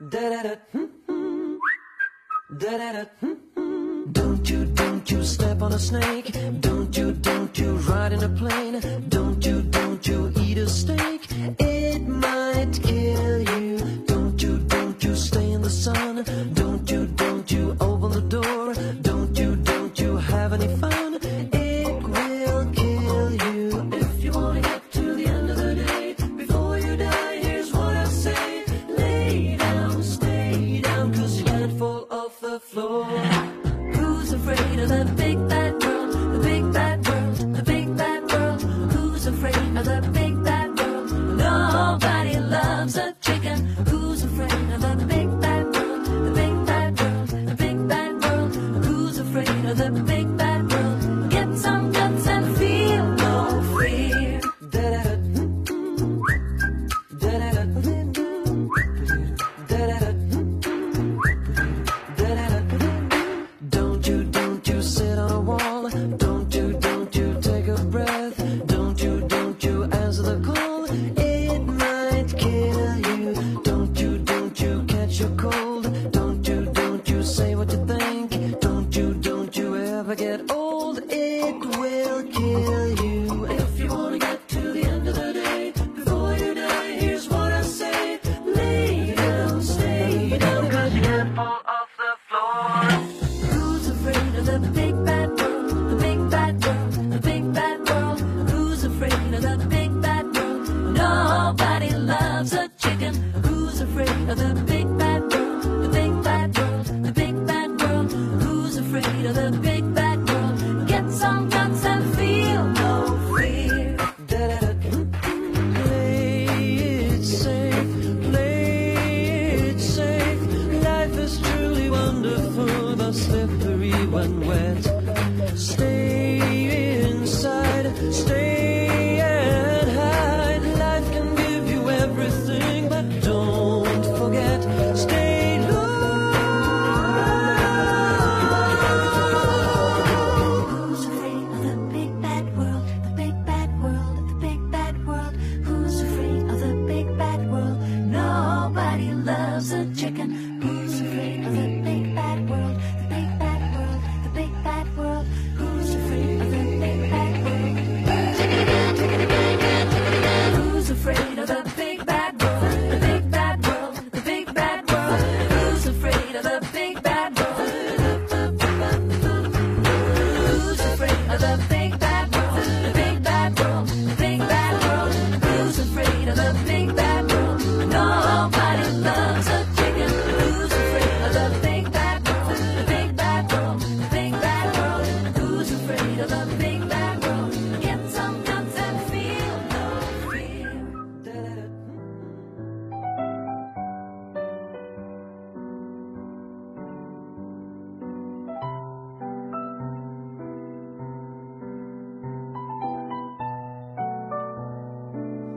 [0.00, 1.56] Hmm, hmm.
[3.18, 6.34] Hmm, don't you, don't you step on a snake.
[6.60, 8.80] Don't you, don't you ride in a plane.
[9.10, 11.28] Don't you, don't you eat a steak.
[11.58, 13.76] It might kill you.
[14.06, 16.24] Don't you, don't you stay in the sun.
[16.54, 18.74] Don't you, don't you open the door.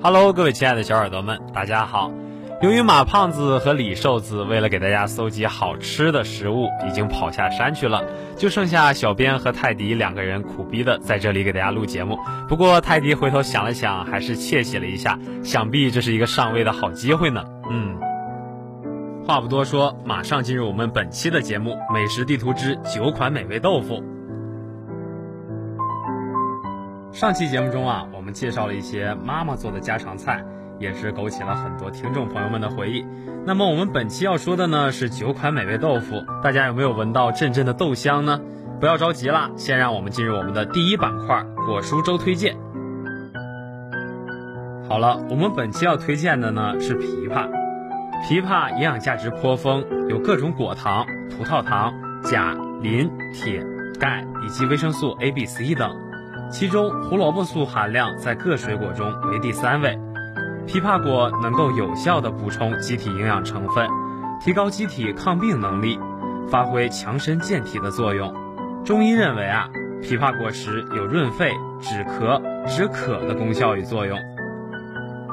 [0.03, 2.11] Hello，各位亲爱的小耳朵们，大家好。
[2.61, 8.03] 由于马胖子和李瘦子为了给大家搜集好吃的食物，已经跑下山去了，
[8.35, 12.19] 就剩下小编和泰迪两个人苦逼的在这里给大家录节目。
[12.49, 17.45] 不过泰迪回头想了想，还是窃喜了一下，想必这是一个上位的好机会呢。
[17.71, 17.97] 嗯，
[19.25, 24.03] 话不多说，马上进入我们本期的节目《美食地图之九款美味豆腐》。
[27.13, 30.43] 上期节目中啊，我们介绍了一些妈妈做的家常菜，
[30.79, 33.05] 也是勾起了很多听众朋友们的回忆。
[33.45, 38.41] 那么我们本期要说的呢是九款美味豆腐，大家有没有闻到阵阵的豆香呢？
[38.79, 42.57] 不要着急啦，先让我们进入我们的第一板块——果蔬粥推荐。
[44.89, 47.47] 好了，我们本期要推荐的呢是枇杷。
[48.27, 51.93] 枇杷营养价值颇丰，有各种果糖、葡萄糖、
[52.23, 53.63] 钾、磷、铁、
[53.99, 55.95] 钙以及维生素 A、B、C 等。
[56.53, 59.97] 其中胡萝卜素含量在各水果中为第三位。
[60.67, 63.89] 枇杷果能够有效的补充机体营养成分，
[64.39, 65.99] 提高机体抗病能力，
[66.47, 68.31] 发挥强身健体的作用。
[68.85, 69.67] 中医认为啊，
[70.03, 71.51] 枇杷果实有润肺、
[71.81, 74.15] 止咳、止渴的功效与作用。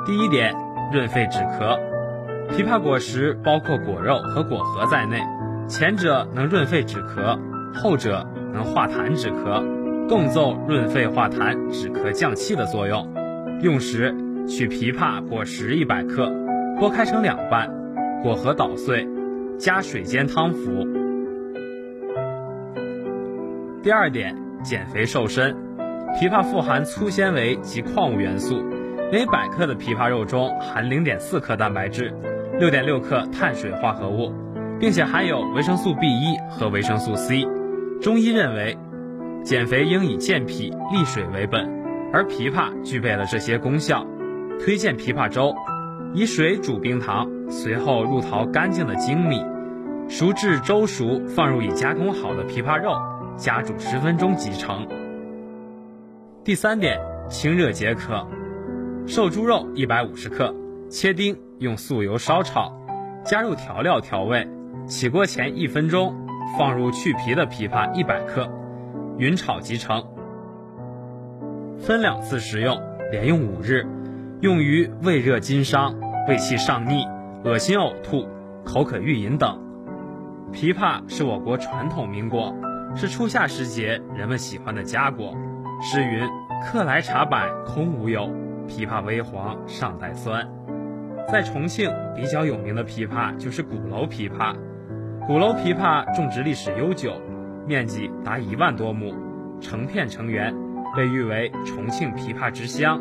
[0.06, 0.54] 第一点，
[0.90, 1.78] 润肺止咳。
[2.48, 5.20] 枇杷果实包括果肉和果核在内，
[5.68, 7.38] 前者能润肺止咳，
[7.74, 9.62] 后者能化痰止咳，
[10.10, 13.08] 共奏润肺化痰、止咳降气的作用。
[13.62, 14.12] 用时
[14.48, 16.28] 取枇杷果实一百克，
[16.80, 17.70] 剥开成两半，
[18.20, 19.06] 果核捣碎，
[19.56, 20.84] 加水煎汤服。
[23.84, 24.34] 第二点，
[24.64, 25.54] 减肥瘦身。
[26.20, 28.64] 枇杷富含粗纤维及矿物元素，
[29.12, 32.12] 每百克的枇杷肉中含0.4克蛋白质
[32.58, 34.32] ，6.6克碳水化合物，
[34.80, 37.46] 并且含有维生素 B1 和维生素 C。
[38.02, 38.76] 中医认为，
[39.42, 41.68] 减肥应以健脾利水为本，
[42.12, 44.06] 而枇杷具备了这些功效。
[44.58, 45.54] 推荐枇杷粥，
[46.14, 49.42] 以水煮冰糖，随后入淘干净的精米，
[50.08, 52.92] 熟至粥熟，放入已加工好的枇杷肉，
[53.36, 54.86] 加煮十分钟即成。
[56.44, 58.26] 第三点，清热解渴。
[59.06, 60.54] 瘦猪肉一百五十克，
[60.90, 62.70] 切丁，用素油烧炒，
[63.24, 64.46] 加入调料调味。
[64.86, 66.14] 起锅前一分钟，
[66.58, 68.50] 放入去皮的枇杷一百克，
[69.20, 70.02] 匀炒即成。
[71.78, 72.80] 分两次食用，
[73.10, 73.86] 连用五日，
[74.40, 75.94] 用于胃热津伤、
[76.26, 77.04] 胃气上逆、
[77.44, 78.26] 恶心呕吐、
[78.64, 79.60] 口渴欲饮等。
[80.54, 82.54] 枇杷是我国传统名果，
[82.96, 85.36] 是初夏时节人们喜欢的佳果。
[85.82, 86.26] 诗云
[86.64, 88.22] ：“客来茶百空无有，
[88.66, 90.48] 枇杷微黄尚带酸。”
[91.30, 94.56] 在重庆比较有名的枇杷就是鼓楼枇杷。
[95.26, 97.20] 鼓楼枇杷种植历史悠久，
[97.66, 99.14] 面积达一万多亩，
[99.60, 100.54] 成片成园，
[100.96, 103.00] 被誉为重庆枇杷之乡。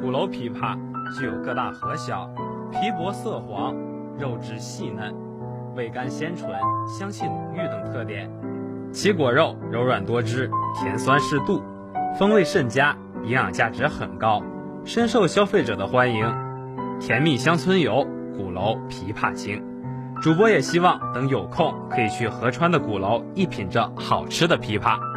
[0.00, 0.78] 鼓楼枇杷
[1.18, 2.28] 具有个大核小、
[2.70, 3.74] 皮薄色黄、
[4.18, 5.14] 肉质细嫩、
[5.74, 6.50] 味甘鲜醇、
[6.86, 8.30] 香气浓郁等特点，
[8.92, 11.62] 其果肉柔软多汁，甜酸适度。
[12.18, 14.42] 风味甚佳，营养价值很高，
[14.84, 16.34] 深受消费者的欢迎。
[16.98, 19.62] 甜蜜乡村游，鼓楼枇杷精。
[20.22, 25.15] 主播也希望等有空可以去合川的鼓楼一品这好吃的枇杷。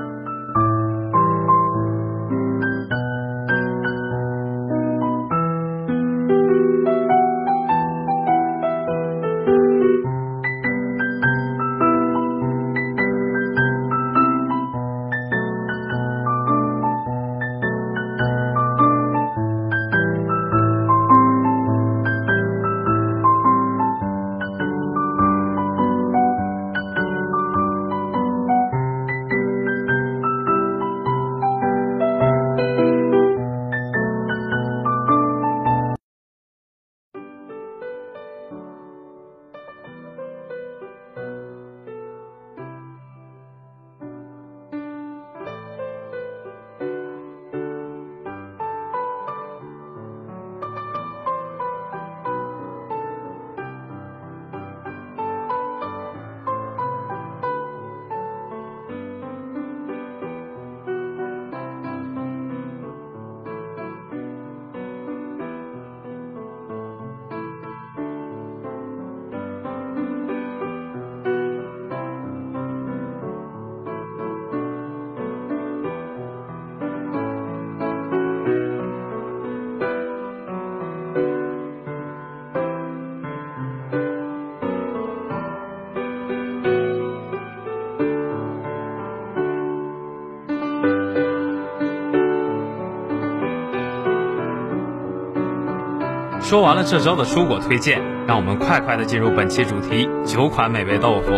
[96.49, 101.31] 说完了这周的蔬果推荐，让我们快快的进入本期主题——九款美味豆腐。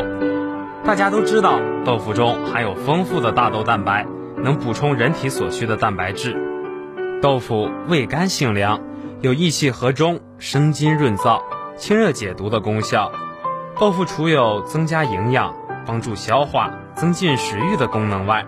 [0.85, 6.33] 大家都知道，豆腐中含有丰富的大豆蛋白，能补充人体所需的蛋白质。
[7.21, 8.79] 豆腐味甘性凉，
[9.19, 11.41] 有益气和中、生津润燥、
[11.75, 13.11] 清热解毒的功效。
[13.77, 15.53] 豆腐除有增加营养、
[15.85, 18.45] 帮助消化、增进食欲的功能外，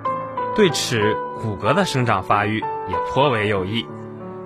[0.55, 3.85] 对齿骨骼的生长发育也颇为有益。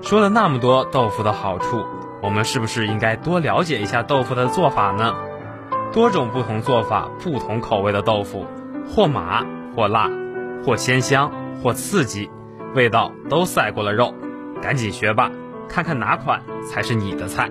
[0.01, 1.85] 说了那么多豆腐的好处。
[2.27, 5.15] 我们是不是应该多了解一下豆腐的做法呢？
[5.93, 8.45] 多种不同做法、不同口味的豆腐，
[8.85, 10.09] 或麻或辣，
[10.65, 11.31] 或鲜香
[11.63, 12.29] 或刺激，
[12.75, 14.13] 味道都赛过了肉。
[14.61, 15.31] 赶紧学吧，
[15.69, 17.49] 看看哪款才是你的菜。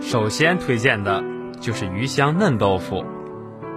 [0.00, 1.22] 首先推荐的
[1.60, 3.04] 就是鱼香嫩豆腐，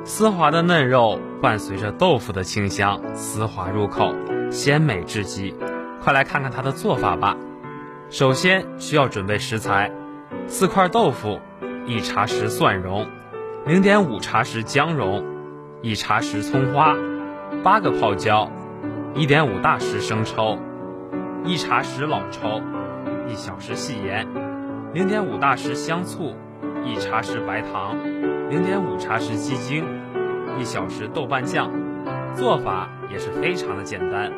[0.06, 4.10] 丝滑的嫩肉伴随着豆腐的清香，丝滑入口，
[4.52, 5.54] 鲜美至极。
[6.02, 7.36] 快来看看它的做法吧。
[8.10, 9.92] 首先需要准备食材：
[10.48, 11.42] 四块豆腐，
[11.86, 13.06] 一茶匙蒜蓉，
[13.66, 15.26] 零点五茶匙姜蓉，
[15.82, 16.96] 一茶匙葱花，
[17.62, 18.50] 八个泡椒，
[19.14, 20.58] 一点五大匙生抽，
[21.44, 22.62] 一茶匙老抽，
[23.28, 24.26] 一小匙细盐，
[24.94, 26.34] 零点五大匙香醋，
[26.86, 27.98] 一茶匙白糖，
[28.50, 29.84] 零点五茶匙鸡精，
[30.58, 31.70] 一小匙豆瓣酱。
[32.36, 34.32] 做法也是非常的简单：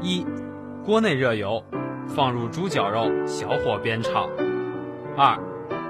[0.00, 0.24] 一，
[0.84, 1.64] 锅内热油。
[2.08, 4.28] 放入猪脚肉，小火煸炒。
[5.16, 5.38] 二，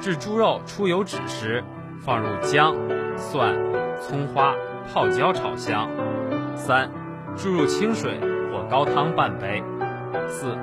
[0.01, 1.63] 至猪肉出油脂时，
[2.01, 2.75] 放入姜、
[3.17, 3.57] 蒜、
[4.01, 4.55] 葱花，
[4.93, 5.89] 泡椒炒香。
[6.57, 6.91] 三，
[7.37, 8.19] 注入清水
[8.53, 9.63] 或高汤半杯。
[10.29, 10.57] 四，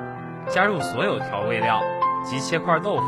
[0.48, 1.80] 加入所有调味料
[2.24, 3.04] 及切块豆腐。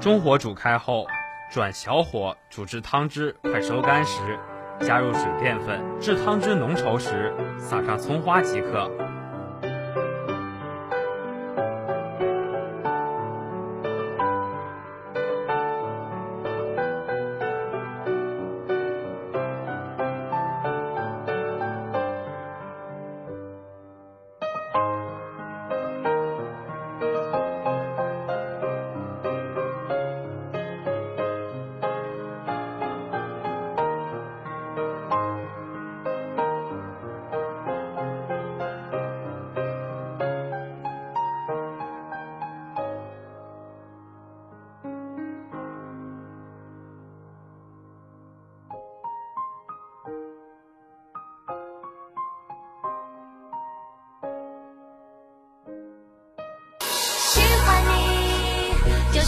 [0.00, 1.06] 中火煮开后，
[1.50, 4.38] 转小火煮至汤汁快收干时，
[4.80, 8.90] 加入水淀粉，至汤汁浓稠时，撒上葱花即可。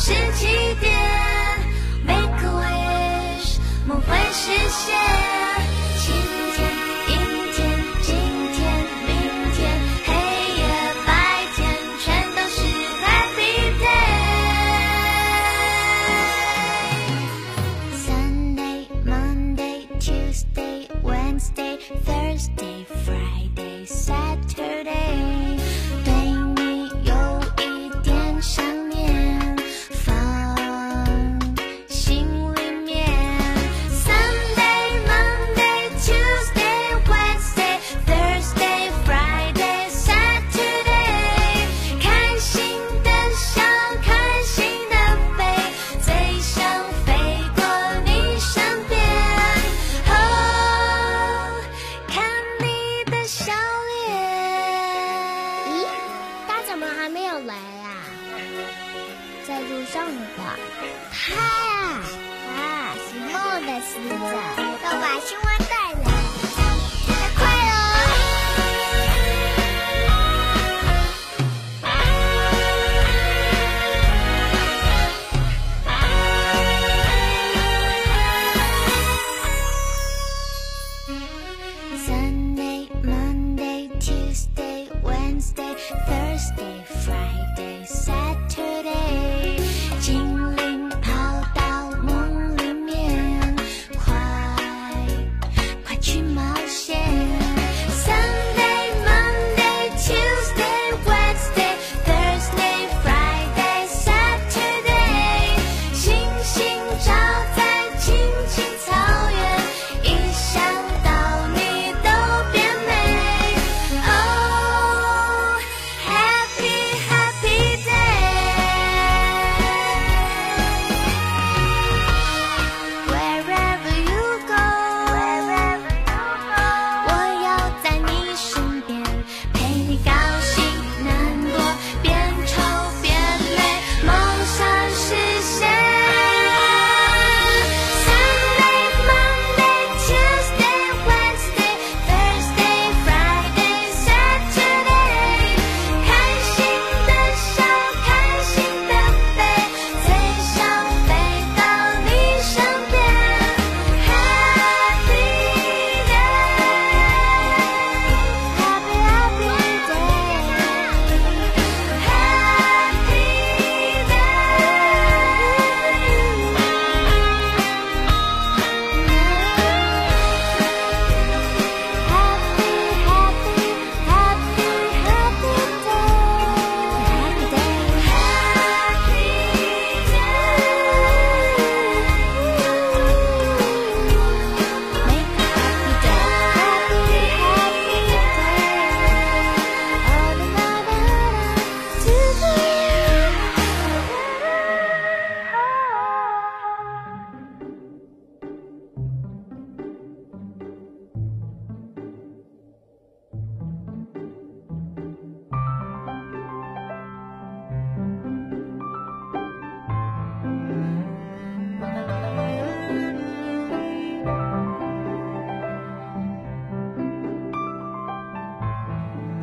[0.03, 0.47] 是起
[0.81, 0.91] 点
[2.07, 5.20] ，make a wish，梦会实现。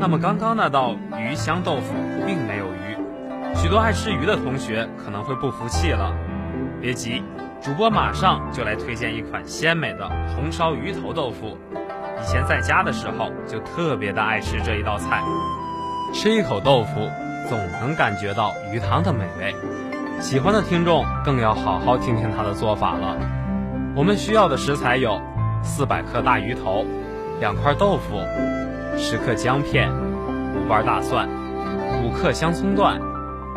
[0.08, 1.94] 那么刚刚那道鱼香豆腐
[2.26, 2.98] 并没有鱼，
[3.54, 6.16] 许多爱吃鱼的同学可能会不服气了。
[6.80, 7.22] 别急，
[7.62, 11.58] 主播马上就来推荐一款鲜美的红烧鱼头豆腐。
[12.22, 15.22] 以前在家的时候就特别的爱吃这一道菜，
[16.14, 17.02] 吃一口豆腐
[17.50, 19.54] 总能感觉到鱼汤的美味。
[20.22, 23.18] 喜欢的听众更要好好听听它的做法了。
[23.94, 25.22] 我们需要的食材有
[25.62, 26.86] 四百克大鱼头，
[27.42, 28.22] 两块豆腐。
[28.98, 29.90] 十克姜片、
[30.56, 31.30] 五瓣大蒜、
[32.04, 33.00] 五克香葱段、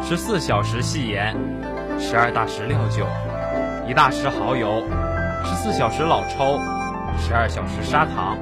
[0.03, 1.35] 十四小时细盐、
[1.99, 3.07] 十二大匙料酒、
[3.89, 4.85] 一大匙蚝油、
[5.43, 6.59] 十四小时老抽、
[7.19, 8.37] 十二小时砂糖、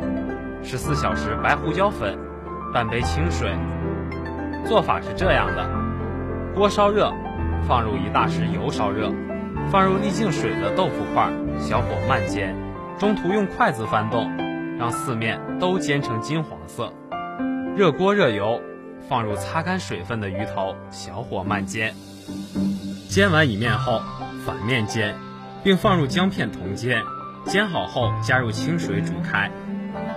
[0.62, 2.18] 十四小时白胡椒粉、
[2.74, 3.56] 半杯清水。
[4.66, 5.66] 做法是这样的：
[6.54, 7.12] 锅烧热。
[7.66, 9.12] 放入一大匙油烧热，
[9.70, 11.28] 放入沥净水的豆腐块，
[11.58, 12.54] 小火慢煎，
[12.98, 14.30] 中途用筷子翻动，
[14.78, 16.92] 让四面都煎成金黄色。
[17.76, 18.60] 热锅热油，
[19.08, 21.92] 放入擦干水分的鱼头，小火慢煎。
[23.08, 24.00] 煎完一面后，
[24.46, 25.16] 反面煎，
[25.64, 27.02] 并放入姜片同煎。
[27.44, 29.50] 煎好后加入清水煮开，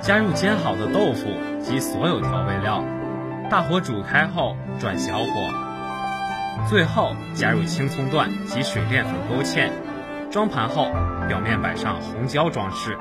[0.02, 1.30] 加入煎好的豆腐
[1.62, 2.84] 及所有调味料，
[3.50, 5.26] 大火煮开后转小火。
[6.70, 9.70] 最后加入青葱段及水淀粉勾芡，
[10.30, 10.90] 装盘后
[11.28, 12.98] 表面摆上红椒装饰。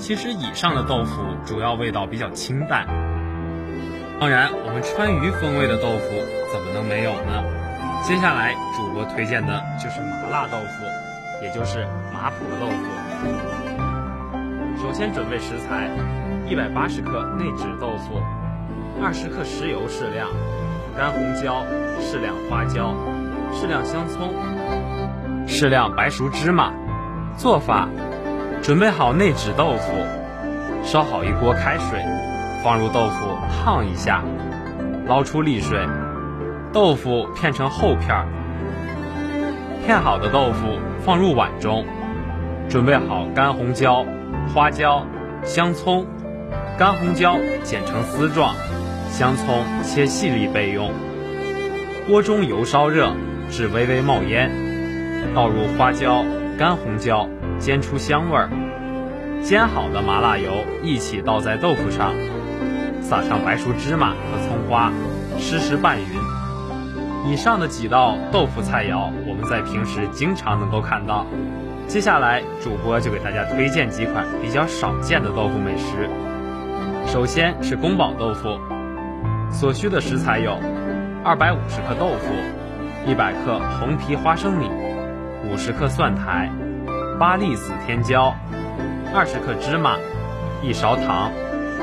[0.00, 2.86] 其实以上的豆腐主要味道比较清淡，
[4.18, 6.08] 当然我们川渝风味的豆腐
[6.50, 7.44] 怎么能没有呢？
[8.02, 12.82] 接下来主播推荐的就是麻辣豆腐，也就是麻婆豆腐。
[14.82, 15.90] 首先准备食材：
[16.48, 18.22] 一百八十克内酯豆腐，
[19.02, 20.28] 二十克食油适量。
[20.96, 21.64] 干红椒
[22.00, 22.96] 适量，花椒
[23.52, 24.34] 适量，香葱
[25.46, 26.72] 适量，白熟芝麻。
[27.36, 27.88] 做法：
[28.62, 29.92] 准备好内酯豆腐，
[30.84, 32.04] 烧好一锅开水，
[32.62, 34.22] 放入豆腐烫一下，
[35.06, 35.78] 捞出沥水，
[36.72, 38.26] 豆腐片成厚片儿。
[39.84, 41.86] 片好的豆腐放入碗中，
[42.68, 44.04] 准备好干红椒、
[44.52, 45.06] 花椒、
[45.42, 46.06] 香葱。
[46.78, 48.54] 干红椒剪成丝状。
[49.10, 50.92] 香葱切细粒备用。
[52.06, 53.10] 锅中油烧热
[53.50, 54.50] 至微微冒烟，
[55.34, 56.24] 倒入花椒、
[56.56, 57.28] 干红椒，
[57.60, 58.48] 煎出香味儿。
[59.42, 60.50] 煎好的麻辣油
[60.82, 62.12] 一起倒在豆腐上，
[63.00, 64.90] 撒上白熟芝麻和葱花，
[65.38, 67.30] 湿湿拌匀。
[67.30, 71.26] 以上的几道豆腐菜肴，我们在平时经常能够看到。
[71.86, 76.08] 接下来，主播就给大家推荐几款比较少见的豆腐美食。
[77.06, 78.58] 首先是宫保豆腐。
[79.50, 80.56] 所需的食材有：
[81.24, 82.32] 二百五十克豆腐，
[83.10, 84.70] 一百克红皮花生米，
[85.44, 86.48] 五十克蒜苔，
[87.20, 88.34] 八粒紫天椒，
[89.14, 89.98] 二十克芝麻，
[90.62, 91.30] 一勺糖，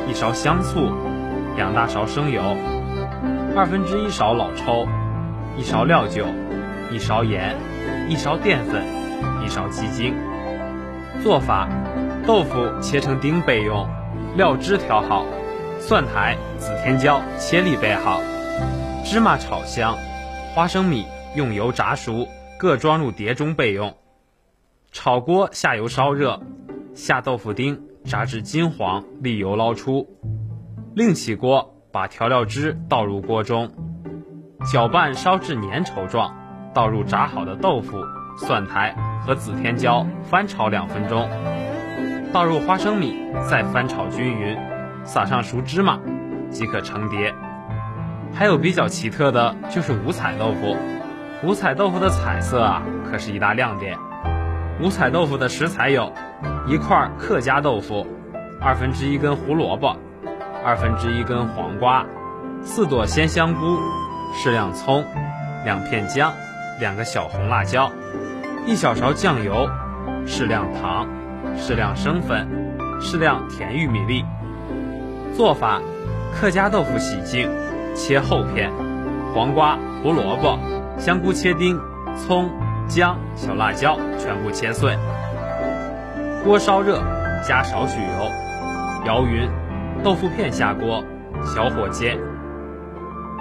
[0.09, 0.91] 一勺香醋，
[1.55, 2.41] 两大勺生油，
[3.55, 4.87] 二分之一勺老抽，
[5.55, 6.25] 一勺料酒，
[6.91, 7.55] 一勺盐，
[8.09, 8.83] 一勺淀粉，
[9.45, 10.15] 一勺鸡精。
[11.21, 11.69] 做法：
[12.25, 13.87] 豆腐切成丁备用，
[14.37, 15.23] 料汁调好。
[15.79, 18.19] 蒜苔、紫天椒切粒备好，
[19.05, 19.95] 芝麻炒香，
[20.55, 23.95] 花生米用油炸熟，各装入碟中备用。
[24.91, 26.41] 炒锅下油烧热，
[26.93, 30.07] 下豆腐丁，炸至金黄，沥油捞出。
[30.95, 33.69] 另起锅，把调料汁倒入锅中，
[34.71, 36.35] 搅拌烧至粘稠状，
[36.73, 38.01] 倒入炸好的豆腐、
[38.37, 41.29] 蒜苔和紫天椒，翻炒两分钟。
[42.33, 43.15] 倒入花生米，
[43.49, 44.57] 再翻炒均匀。
[45.03, 45.99] 撒上熟芝麻，
[46.49, 47.33] 即可成碟。
[48.33, 50.75] 还有比较奇特的，就是五彩豆腐。
[51.43, 53.97] 五彩豆腐的彩色啊，可是一大亮点。
[54.79, 56.13] 五彩豆腐的食材有：
[56.67, 58.05] 一块客家豆腐，
[58.61, 59.97] 二分之一根胡萝卜，
[60.63, 62.05] 二分之一根黄瓜，
[62.61, 63.79] 四朵鲜香菇，
[64.35, 65.03] 适量葱，
[65.65, 66.31] 两片姜，
[66.79, 67.91] 两个小红辣椒，
[68.67, 69.67] 一小勺酱油，
[70.27, 71.07] 适量糖，
[71.57, 72.47] 适量生粉，
[73.01, 74.23] 适量甜玉米粒。
[75.35, 75.81] 做法：
[76.39, 77.49] 客家豆腐洗净，
[77.95, 78.69] 切厚片；
[79.33, 80.59] 黄瓜、胡萝卜、
[80.99, 81.75] 香菇切丁；
[82.15, 82.47] 葱、
[82.87, 84.97] 姜、小辣椒全部切碎。
[86.43, 86.99] 锅烧热，
[87.47, 88.31] 加少许油，
[89.05, 89.49] 摇匀，
[90.03, 91.03] 豆腐片下锅，
[91.43, 92.17] 小火煎，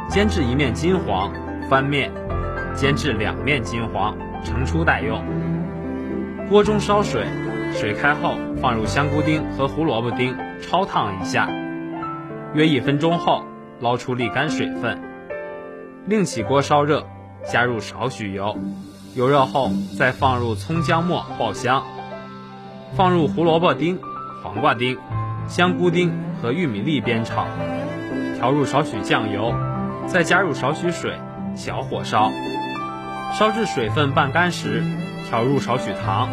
[0.09, 1.33] 煎至一面金黄，
[1.71, 2.11] 翻面，
[2.75, 5.23] 煎至两面金黄，盛出待用。
[6.49, 7.25] 锅中烧水，
[7.73, 11.49] 水开后放入香菇丁和胡萝卜丁，焯烫一下。
[12.55, 13.45] 约一分钟后，
[13.81, 15.01] 捞出沥干水分，
[16.07, 17.07] 另起锅烧热，
[17.45, 18.57] 加入少许油，
[19.17, 21.83] 油热后再放入葱姜末爆香，
[22.95, 23.99] 放入胡萝卜丁、
[24.43, 24.99] 黄瓜丁、
[25.49, 27.47] 香菇丁和玉米粒煸炒，
[28.37, 29.55] 调入少许酱油，
[30.07, 31.19] 再加入少许水，
[31.55, 32.31] 小火烧，
[33.33, 34.85] 烧至水分半干时，
[35.31, 36.29] 调入少许糖，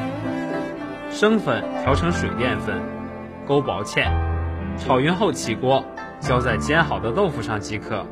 [1.09, 2.81] 生粉调成水淀粉，
[3.47, 4.11] 勾薄芡，
[4.77, 5.85] 炒匀后起锅，
[6.19, 8.05] 浇在煎好的豆腐上即可。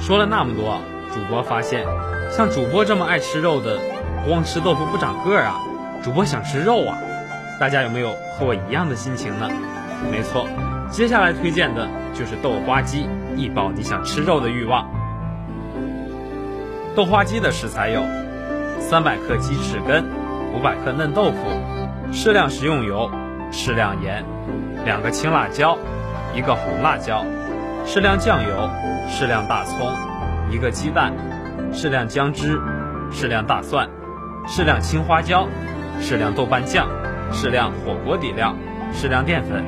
[0.00, 0.78] 说了那么多，
[1.12, 1.84] 主播发现，
[2.30, 3.78] 像主播这么爱吃肉的，
[4.26, 5.56] 光吃豆腐不长个儿啊！
[6.02, 6.98] 主播想吃肉啊！
[7.58, 9.48] 大家有没有和我一样的心情呢？
[10.10, 10.46] 没错，
[10.90, 14.86] 接下来推荐的就是豆花鸡，一饱你想吃肉的欲望。
[16.94, 18.02] 豆花鸡的食材有：
[18.80, 20.04] 三百克鸡翅根、
[20.54, 23.10] 五百克嫩豆腐、适量食用油、
[23.50, 24.24] 适量盐、
[24.84, 25.76] 两个青辣椒、
[26.34, 27.24] 一个红辣椒、
[27.86, 28.70] 适量酱油、
[29.08, 29.90] 适量大葱、
[30.50, 31.12] 一个鸡蛋、
[31.72, 32.60] 适量姜汁、
[33.10, 33.88] 适量大蒜、
[34.48, 35.46] 适量青花椒、
[36.00, 36.88] 适量豆瓣酱、
[37.30, 38.56] 适量火锅底料、
[38.94, 39.62] 适量淀粉。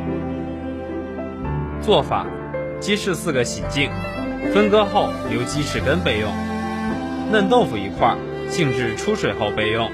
[1.83, 2.27] 做法：
[2.81, 3.90] 鸡翅四个洗净，
[4.55, 6.31] 分割后留鸡翅根备用。
[7.31, 8.16] 嫩豆腐一块，
[8.49, 9.87] 静置出水后备用；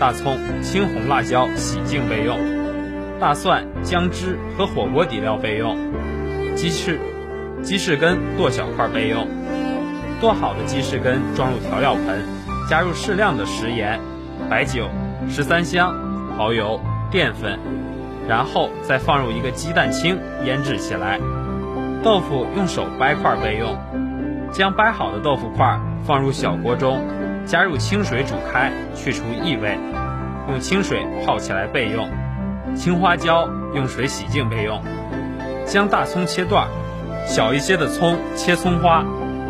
[0.00, 2.36] 大葱、青红辣椒洗净备用；
[3.20, 5.76] 大蒜、姜汁和火锅底料备用；
[6.56, 6.98] 鸡翅、
[7.62, 9.28] 鸡翅根剁小块备用。
[10.20, 12.22] 剁好的鸡翅根装入调料盆，
[12.72, 14.00] 加入适量的食盐、
[14.48, 14.88] 白酒、
[15.28, 15.94] 十三香、
[16.38, 16.80] 蚝油、
[17.10, 17.58] 淀粉，
[18.26, 21.20] 然后再放入一个鸡蛋清腌制起来。
[22.02, 23.76] 豆腐用手掰块备用，
[24.50, 25.78] 将掰好的豆腐块。
[26.06, 27.04] 放入小锅中，
[27.44, 29.78] 加入清水煮开，去除异味，
[30.48, 32.08] 用清水泡起来备用。
[32.74, 34.80] 青花椒用水洗净备用。
[35.66, 36.66] 将大葱切段，
[37.26, 39.04] 小一些的葱切葱花，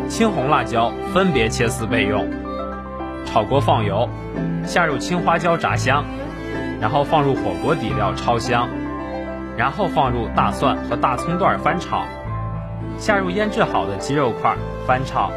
[0.09, 2.27] 青红辣椒分别切丝备用。
[3.25, 4.07] 炒锅放油，
[4.65, 6.05] 下入青花椒炸香，
[6.79, 8.67] 然后放入火锅底料炒香，
[9.57, 12.05] 然后放入大蒜和大葱段翻炒，
[12.97, 14.55] 下入腌制好的鸡肉块
[14.85, 15.31] 翻炒。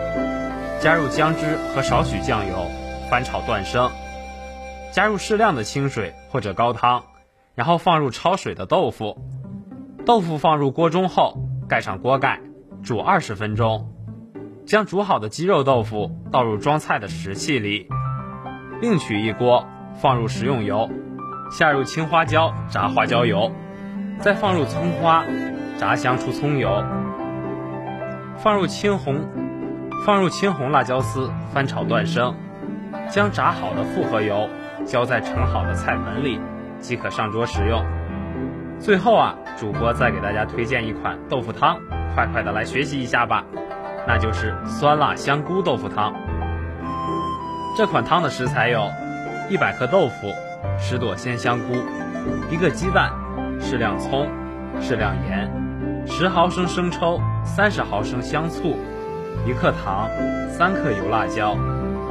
[0.78, 2.54] 加入姜汁和少许酱油，
[3.10, 3.90] 翻炒断生。
[4.92, 7.02] 加入适量的清水或者高汤，
[7.54, 9.16] 然后放入焯水的豆腐。
[10.04, 12.40] 豆腐放入锅中后，盖上锅盖，
[12.82, 13.95] 煮二十分钟。
[14.66, 17.86] 将煮好的鸡肉豆腐倒入装菜的食器里，
[18.80, 20.90] 另取一锅，放入食用油，
[21.52, 23.52] 下入青花椒炸花椒油，
[24.18, 25.24] 再放入葱花，
[25.78, 26.84] 炸香出葱油，
[28.36, 29.24] 放入青红。
[30.04, 32.36] 放入青红辣椒丝，翻炒断生，
[33.08, 34.48] 将炸好的复合油
[34.84, 36.38] 浇在盛好的菜盆里，
[36.78, 37.84] 即可上桌食用。
[38.78, 41.78] 最后啊，主播再给大家推荐一款豆腐汤，
[42.14, 43.42] 快快的来学习一下吧，
[44.06, 46.14] 那就是酸辣香菇豆腐汤。
[47.76, 48.88] 这款汤的食材有：
[49.50, 50.32] 一百克豆腐，
[50.78, 51.74] 十朵鲜香菇，
[52.50, 53.10] 一个鸡蛋，
[53.60, 54.28] 适量葱，
[54.80, 55.50] 适量盐，
[56.06, 58.76] 十毫升生抽，三十毫升香醋。
[59.44, 60.08] 一克糖，
[60.48, 61.56] 三克油辣椒，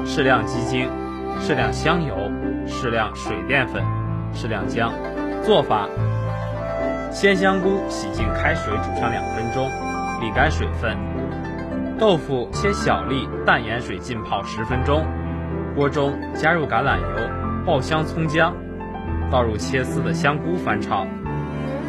[0.06, 0.90] 适量鸡精，
[1.40, 2.16] 适量香油，
[2.68, 3.84] 适量水淀粉，
[4.34, 4.92] 适量姜。
[5.44, 5.88] 做法：
[7.12, 9.68] 鲜香菇洗净开水煮上两分钟，
[10.22, 11.15] 沥干水分。
[11.98, 15.06] 豆腐切小粒，淡盐水浸泡十分钟。
[15.74, 18.54] 锅中加入橄榄油，爆香葱姜，
[19.32, 21.08] 倒入切丝的香菇翻炒，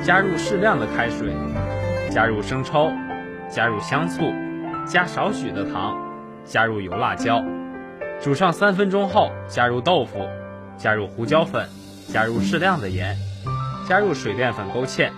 [0.05, 1.33] 加入适量的开水，
[2.09, 2.93] 加入生抽，
[3.51, 4.23] 加入香醋。
[4.87, 5.97] 加少许的糖，
[6.45, 7.43] 加入油辣椒，
[8.23, 10.25] 煮上三分钟后，加入豆腐，
[10.77, 11.69] 加入胡椒粉，
[12.13, 13.17] 加入适量的盐，
[13.89, 15.11] 加入水淀粉勾芡，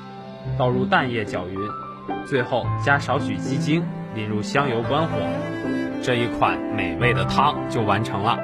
[0.59, 1.59] 倒入蛋液搅匀，
[2.27, 3.85] 最后加少许鸡精，
[4.18, 5.16] 淋入香油关火，
[6.02, 8.37] 这一款美味的汤就完成了。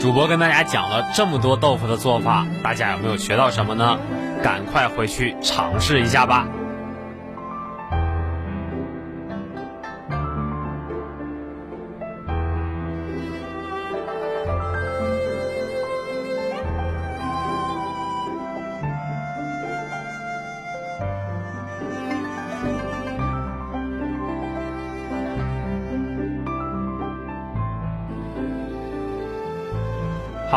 [0.00, 3.96] 主播跟大家讲了这么多豆腐的做法，大家有没有学到什么呢？
[4.42, 6.48] 赶快回去尝试一下吧。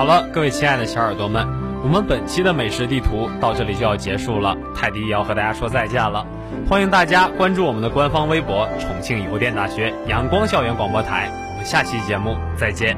[0.02, 1.48] 好了，各位亲爱的小耳朵们，
[1.84, 6.26] 我们本期的美食地图到这里就要结束了，泰迪也要和大家说再见了。
[6.68, 12.98] 欢迎大家关注我们的官方微博“重庆邮电大学阳光校园广播台”，我们下期节目再见。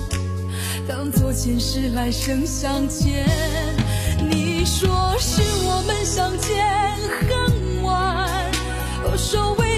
[0.91, 3.25] 当作前世来生相欠
[4.29, 6.67] 你说是我们相见
[7.29, 8.51] 恨晚
[9.05, 9.70] 我说为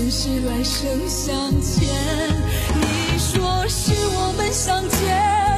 [0.00, 1.86] 前世来生相欠，
[2.74, 5.49] 你说是我们相见。